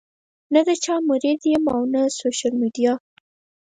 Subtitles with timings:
[0.53, 2.93] نۀ د چا مريد يم او نۀ سوشل ميډيا